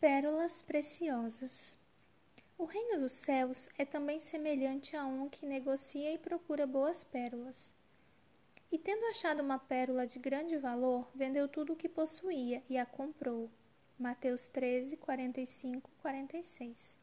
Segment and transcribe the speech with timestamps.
[0.00, 1.76] Pérolas preciosas.
[2.56, 7.72] O reino dos céus é também semelhante a um que negocia e procura boas pérolas.
[8.70, 12.86] E tendo achado uma pérola de grande valor, vendeu tudo o que possuía e a
[12.86, 13.50] comprou.
[13.98, 16.96] Mateus 13, 45, 46.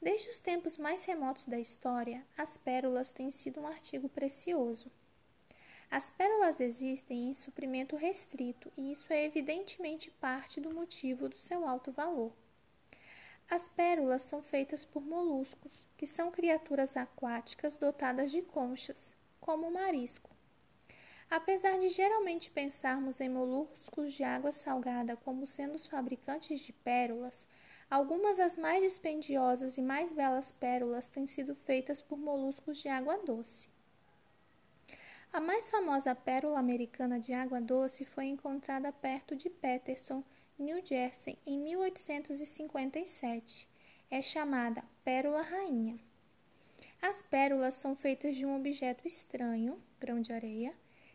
[0.00, 4.88] Desde os tempos mais remotos da história, as pérolas têm sido um artigo precioso.
[5.90, 11.66] As pérolas existem em suprimento restrito e isso é evidentemente parte do motivo do seu
[11.66, 12.32] alto valor.
[13.48, 19.72] As pérolas são feitas por moluscos, que são criaturas aquáticas dotadas de conchas, como o
[19.72, 20.28] marisco.
[21.30, 27.46] Apesar de geralmente pensarmos em moluscos de água salgada como sendo os fabricantes de pérolas,
[27.88, 33.16] algumas das mais dispendiosas e mais belas pérolas têm sido feitas por moluscos de água
[33.18, 33.68] doce.
[35.36, 40.24] A mais famosa pérola americana de água doce foi encontrada perto de Peterson,
[40.58, 43.68] New Jersey, em 1857.
[44.10, 46.00] É chamada Pérola Rainha.
[47.02, 50.72] As pérolas são feitas de um objeto estranho, grão de areia,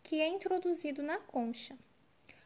[0.00, 1.76] que é introduzido na concha.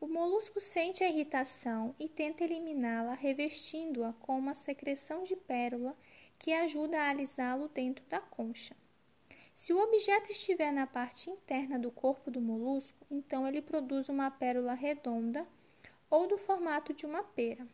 [0.00, 5.94] O molusco sente a irritação e tenta eliminá-la, revestindo-a com uma secreção de pérola
[6.38, 8.74] que ajuda a alisá-lo dentro da concha.
[9.60, 14.30] Se o objeto estiver na parte interna do corpo do molusco, então ele produz uma
[14.30, 15.46] pérola redonda
[16.08, 17.68] ou do formato de uma pera.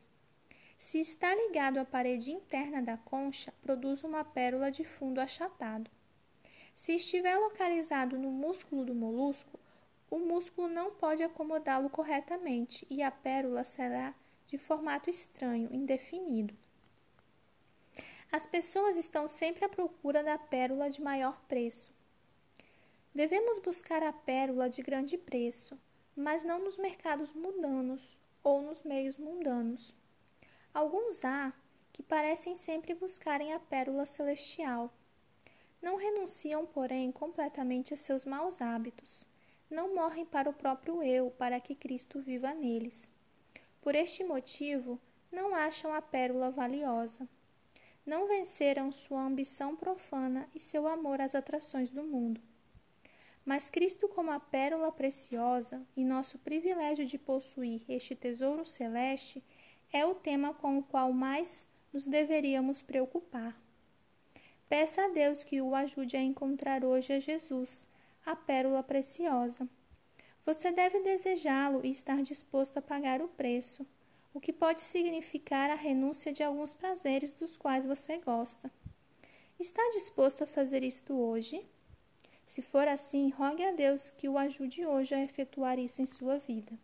[0.77, 5.89] Se está ligado à parede interna da concha, produz uma pérola de fundo achatado.
[6.75, 9.57] Se estiver localizado no músculo do molusco,
[10.11, 14.13] o músculo não pode acomodá-lo corretamente e a pérola será
[14.49, 16.53] de formato estranho, indefinido.
[18.37, 21.91] As pessoas estão sempre à procura da pérola de maior preço.
[23.15, 25.81] Devemos buscar a pérola de grande preço,
[26.15, 29.97] mas não nos mercados mundanos ou nos meios mundanos.
[30.75, 31.51] Alguns há
[31.95, 34.93] que parecem sempre buscarem a pérola celestial.
[35.81, 39.27] Não renunciam, porém, completamente a seus maus hábitos.
[39.71, 43.09] Não morrem para o próprio eu, para que Cristo viva neles.
[43.81, 45.01] Por este motivo,
[45.33, 47.27] não acham a pérola valiosa
[48.07, 52.41] não venceram sua ambição profana e seu amor às atrações do mundo.
[53.45, 59.43] Mas Cristo, como a pérola preciosa e nosso privilégio de possuir este tesouro celeste,
[59.93, 63.61] é o tema com o qual mais nos deveríamos preocupar.
[64.69, 67.89] Peça a Deus que o ajude a encontrar hoje a Jesus,
[68.25, 69.69] a pérola preciosa.
[70.45, 73.87] Você deve desejá-lo e estar disposto a pagar o preço
[74.37, 78.71] o que pode significar a renúncia de alguns prazeres dos quais você gosta.
[79.59, 81.67] Está disposto a fazer isto hoje?
[82.47, 86.37] Se for assim, rogue a Deus que o ajude hoje a efetuar isso em sua
[86.37, 86.79] vida.